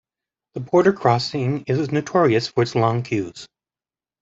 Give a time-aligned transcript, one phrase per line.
[0.55, 3.47] The border crossing is notorious for its long queues.